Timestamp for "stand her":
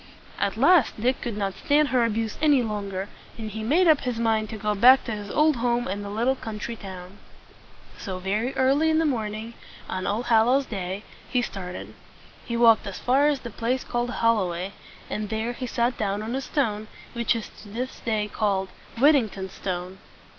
1.53-2.03